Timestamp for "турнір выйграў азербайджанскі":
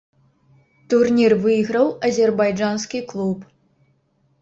0.93-3.07